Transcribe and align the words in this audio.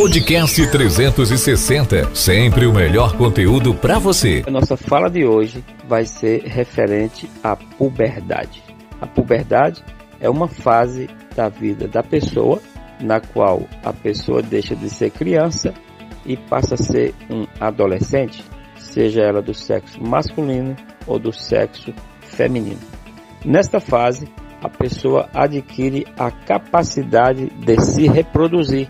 Podcast 0.00 0.66
360, 0.70 2.14
sempre 2.14 2.64
o 2.64 2.72
melhor 2.72 3.18
conteúdo 3.18 3.74
para 3.74 3.98
você. 3.98 4.42
A 4.46 4.50
nossa 4.50 4.74
fala 4.74 5.10
de 5.10 5.26
hoje 5.26 5.62
vai 5.86 6.06
ser 6.06 6.42
referente 6.44 7.28
à 7.42 7.54
puberdade. 7.54 8.62
A 8.98 9.06
puberdade 9.06 9.84
é 10.18 10.30
uma 10.30 10.48
fase 10.48 11.06
da 11.36 11.50
vida 11.50 11.86
da 11.86 12.02
pessoa 12.02 12.62
na 12.98 13.20
qual 13.20 13.68
a 13.84 13.92
pessoa 13.92 14.40
deixa 14.40 14.74
de 14.74 14.88
ser 14.88 15.10
criança 15.10 15.74
e 16.24 16.34
passa 16.34 16.76
a 16.76 16.78
ser 16.78 17.14
um 17.28 17.46
adolescente, 17.60 18.42
seja 18.78 19.20
ela 19.20 19.42
do 19.42 19.52
sexo 19.52 20.02
masculino 20.02 20.74
ou 21.06 21.18
do 21.18 21.30
sexo 21.30 21.92
feminino. 22.22 22.80
Nesta 23.44 23.78
fase, 23.78 24.26
a 24.62 24.68
pessoa 24.70 25.28
adquire 25.34 26.06
a 26.18 26.30
capacidade 26.30 27.50
de 27.50 27.78
se 27.82 28.08
reproduzir 28.08 28.88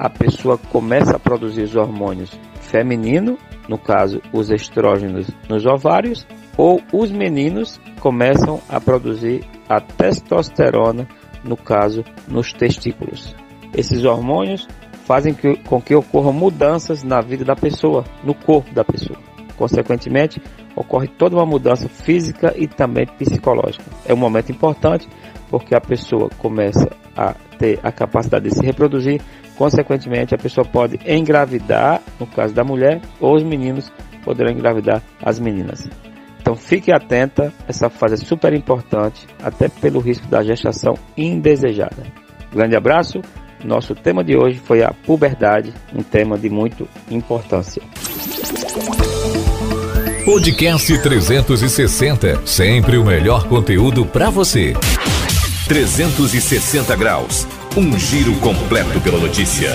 a 0.00 0.08
pessoa 0.08 0.56
começa 0.56 1.16
a 1.16 1.18
produzir 1.18 1.60
os 1.60 1.76
hormônios 1.76 2.32
feminino, 2.62 3.36
no 3.68 3.76
caso 3.76 4.22
os 4.32 4.50
estrógenos 4.50 5.28
nos 5.46 5.66
ovários, 5.66 6.26
ou 6.56 6.80
os 6.90 7.10
meninos 7.10 7.78
começam 8.00 8.62
a 8.66 8.80
produzir 8.80 9.44
a 9.68 9.78
testosterona, 9.78 11.06
no 11.44 11.54
caso 11.54 12.02
nos 12.26 12.50
testículos. 12.50 13.36
Esses 13.76 14.02
hormônios 14.02 14.66
fazem 15.04 15.36
com 15.66 15.82
que 15.82 15.94
ocorram 15.94 16.32
mudanças 16.32 17.02
na 17.02 17.20
vida 17.20 17.44
da 17.44 17.54
pessoa, 17.54 18.02
no 18.24 18.32
corpo 18.32 18.72
da 18.72 18.82
pessoa. 18.82 19.18
Consequentemente, 19.54 20.40
ocorre 20.74 21.08
toda 21.08 21.36
uma 21.36 21.44
mudança 21.44 21.90
física 21.90 22.54
e 22.56 22.66
também 22.66 23.04
psicológica. 23.18 23.84
É 24.06 24.14
um 24.14 24.16
momento 24.16 24.50
importante 24.50 25.06
porque 25.50 25.74
a 25.74 25.80
pessoa 25.80 26.30
começa 26.38 26.88
a 27.14 27.34
ter 27.58 27.78
a 27.82 27.92
capacidade 27.92 28.48
de 28.48 28.54
se 28.54 28.64
reproduzir, 28.64 29.20
consequentemente 29.60 30.34
a 30.34 30.38
pessoa 30.38 30.64
pode 30.64 30.98
engravidar, 31.06 32.00
no 32.18 32.26
caso 32.26 32.54
da 32.54 32.64
mulher, 32.64 32.98
ou 33.20 33.36
os 33.36 33.42
meninos 33.42 33.92
poderão 34.24 34.50
engravidar 34.50 35.02
as 35.22 35.38
meninas. 35.38 35.86
Então 36.40 36.56
fique 36.56 36.90
atenta, 36.90 37.52
essa 37.68 37.90
fase 37.90 38.14
é 38.14 38.16
super 38.16 38.54
importante, 38.54 39.26
até 39.42 39.68
pelo 39.68 40.00
risco 40.00 40.26
da 40.28 40.42
gestação 40.42 40.94
indesejada. 41.14 42.02
Grande 42.50 42.74
abraço. 42.74 43.20
Nosso 43.62 43.94
tema 43.94 44.24
de 44.24 44.34
hoje 44.34 44.58
foi 44.64 44.82
a 44.82 44.94
puberdade, 44.94 45.74
um 45.94 46.02
tema 46.02 46.38
de 46.38 46.48
muito 46.48 46.88
importância. 47.10 47.82
Podcast 50.24 51.02
360, 51.02 52.46
sempre 52.46 52.96
o 52.96 53.04
melhor 53.04 53.46
conteúdo 53.46 54.06
para 54.06 54.30
você. 54.30 54.72
360 55.68 56.96
graus, 56.96 57.46
um 57.76 57.96
giro 57.96 58.34
completo 58.40 59.00
pela 59.00 59.18
notícia. 59.18 59.70